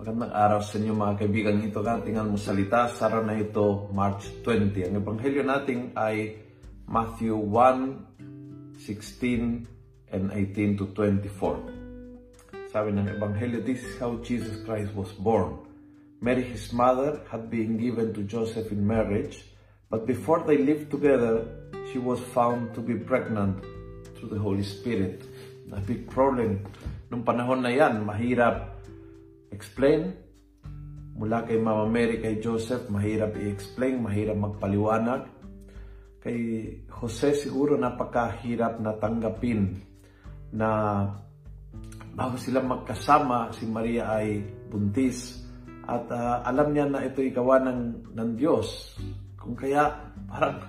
[0.00, 1.60] Magandang araw sa inyo mga kaibigan.
[1.60, 4.88] Ito ang ating almusalita sa araw na ito, March 20.
[4.88, 6.40] Ang ebanghelyo natin ay
[6.88, 9.68] Matthew 1, 16
[10.08, 12.72] and 18 to 24.
[12.72, 15.68] Sabi ng ebanghelyo, this is how Jesus Christ was born.
[16.24, 19.52] Mary, his mother, had been given to Joseph in marriage,
[19.92, 21.44] but before they lived together,
[21.92, 23.60] she was found to be pregnant
[24.16, 25.28] through the Holy Spirit.
[25.76, 26.64] A big problem.
[27.12, 28.79] Nung panahon na yan, mahirap
[29.52, 30.14] explain.
[31.20, 35.28] Mula kay Mama Mary, kay Joseph, mahirap i-explain, mahirap magpaliwanag.
[36.20, 36.38] Kay
[36.88, 39.76] Jose siguro napakahirap na tanggapin
[40.56, 40.68] na
[42.16, 44.40] bago sila magkasama, si Maria ay
[44.72, 45.44] buntis.
[45.84, 48.96] At uh, alam niya na ito ikawa ng, ng Diyos.
[49.36, 49.90] Kung kaya,
[50.30, 50.60] parang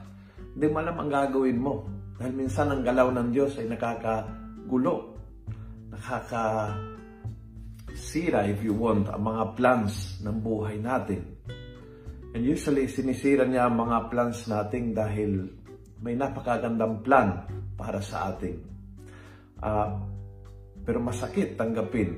[0.51, 1.87] hindi mo alam ang gagawin mo.
[2.19, 5.15] Dahil minsan ang galaw ng Diyos ay nakakagulo.
[5.91, 6.75] Nakaka
[8.01, 11.37] sira, if you want, ang mga plans ng buhay natin.
[12.33, 15.45] And usually, sinisira niya ang mga plans natin dahil
[16.01, 17.45] may napakagandang plan
[17.77, 18.57] para sa atin.
[19.61, 20.01] Uh,
[20.81, 22.17] pero masakit tanggapin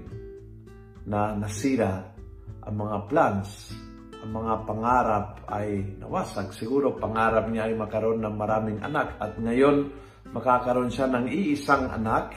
[1.04, 2.16] na nasira
[2.64, 3.76] ang mga plans,
[4.24, 6.56] ang mga pangarap ay nawasag.
[6.56, 9.92] Siguro pangarap niya ay makaroon ng maraming anak at ngayon
[10.32, 12.32] makakaroon siya ng iisang anak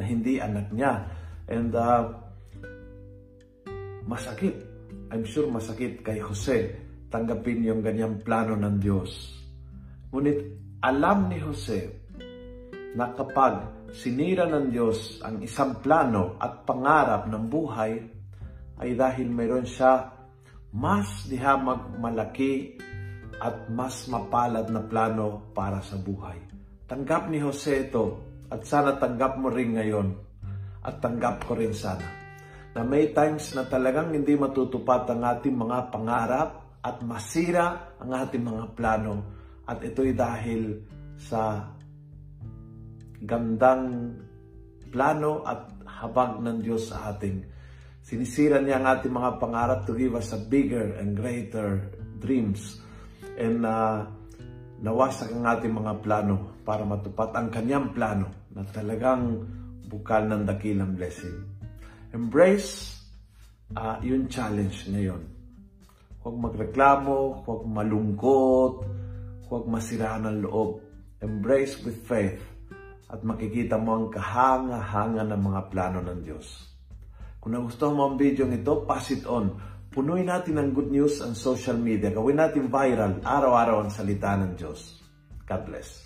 [0.00, 1.04] na hindi anak niya.
[1.44, 2.25] And uh,
[4.06, 4.54] masakit.
[5.10, 9.10] I'm sure masakit kay Jose tanggapin yung ganyang plano ng Diyos.
[10.10, 10.38] Ngunit
[10.82, 11.80] alam ni Jose
[12.98, 17.92] na kapag sinira ng Diyos ang isang plano at pangarap ng buhay,
[18.76, 20.12] ay dahil mayroon siya
[20.76, 22.76] mas dihamag malaki
[23.40, 26.36] at mas mapalad na plano para sa buhay.
[26.84, 28.20] Tanggap ni Jose ito
[28.52, 30.08] at sana tanggap mo rin ngayon
[30.84, 32.25] at tanggap ko rin sana
[32.76, 38.44] na may times na talagang hindi matutupad ang ating mga pangarap at masira ang ating
[38.44, 39.12] mga plano.
[39.64, 40.84] At ito'y dahil
[41.16, 41.72] sa
[43.24, 44.12] gandang
[44.92, 47.48] plano at habag ng Diyos sa ating.
[48.04, 51.80] Sinisira niya ang ating mga pangarap to give us a bigger and greater
[52.20, 52.76] dreams.
[53.40, 54.04] And uh,
[54.84, 59.48] nawasak ang ating mga plano para matupad ang kanyang plano na talagang
[59.88, 61.55] bukal ng dakilang blessing.
[62.14, 63.00] Embrace
[63.74, 65.22] uh, yung challenge ngayon.
[66.22, 68.74] Huwag magreklamo, huwag malungkot,
[69.46, 70.82] huwag masiraan ng loob.
[71.22, 72.38] Embrace with faith
[73.06, 76.46] at makikita mo ang kahanga-hanga ng mga plano ng Diyos.
[77.38, 79.54] Kung nagustuhan mo ang video ito, pass it on.
[79.94, 82.10] Punuin natin ng good news ang social media.
[82.10, 84.98] Gawin natin viral araw-araw ang salita ng Diyos.
[85.46, 86.05] God bless.